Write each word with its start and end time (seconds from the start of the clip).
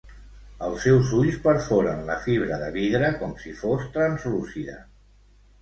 Els 0.67 0.79
seus 0.85 1.11
ulls 1.17 1.37
perforen 1.43 2.01
la 2.09 2.15
fibra 2.25 2.59
de 2.63 2.71
vidre, 2.79 3.13
com 3.21 3.39
si 3.45 3.55
fos 3.63 3.87
translúcida. 3.99 4.83